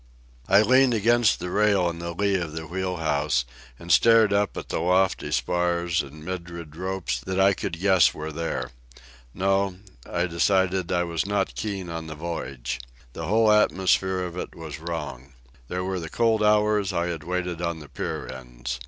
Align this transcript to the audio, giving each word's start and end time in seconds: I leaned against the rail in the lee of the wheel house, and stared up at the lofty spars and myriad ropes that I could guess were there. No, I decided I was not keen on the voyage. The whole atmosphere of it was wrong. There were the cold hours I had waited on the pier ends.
I 0.49 0.63
leaned 0.63 0.95
against 0.95 1.39
the 1.39 1.51
rail 1.51 1.87
in 1.87 1.99
the 1.99 2.15
lee 2.15 2.33
of 2.33 2.53
the 2.53 2.65
wheel 2.65 2.95
house, 2.95 3.45
and 3.77 3.91
stared 3.91 4.33
up 4.33 4.57
at 4.57 4.69
the 4.69 4.79
lofty 4.79 5.31
spars 5.31 6.01
and 6.01 6.25
myriad 6.25 6.75
ropes 6.75 7.19
that 7.19 7.39
I 7.39 7.53
could 7.53 7.79
guess 7.79 8.11
were 8.11 8.31
there. 8.31 8.71
No, 9.35 9.75
I 10.09 10.25
decided 10.25 10.91
I 10.91 11.03
was 11.03 11.27
not 11.27 11.53
keen 11.53 11.87
on 11.91 12.07
the 12.07 12.15
voyage. 12.15 12.79
The 13.13 13.27
whole 13.27 13.51
atmosphere 13.51 14.23
of 14.23 14.37
it 14.37 14.55
was 14.55 14.79
wrong. 14.79 15.33
There 15.67 15.83
were 15.83 15.99
the 15.99 16.09
cold 16.09 16.41
hours 16.41 16.91
I 16.91 17.05
had 17.05 17.23
waited 17.23 17.61
on 17.61 17.77
the 17.79 17.87
pier 17.87 18.27
ends. 18.27 18.79